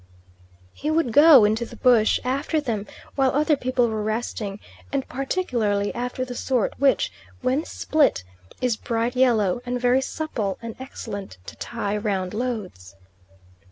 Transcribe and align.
He 0.73 0.89
would 0.89 1.13
go 1.13 1.45
into 1.45 1.63
the 1.63 1.75
bush 1.75 2.19
after 2.23 2.59
them 2.59 2.87
while 3.13 3.29
other 3.33 3.55
people 3.55 3.87
were 3.87 4.01
resting, 4.01 4.59
and 4.91 5.07
particularly 5.07 5.93
after 5.93 6.25
the 6.25 6.33
sort 6.33 6.73
which, 6.79 7.11
when 7.43 7.65
split, 7.65 8.23
is 8.61 8.77
bright 8.77 9.15
yellow, 9.15 9.61
and 9.63 9.79
very 9.79 10.01
supple 10.01 10.57
and 10.59 10.75
excellent 10.79 11.37
to 11.45 11.55
tie 11.55 11.95
round 11.97 12.33
loads. 12.33 12.95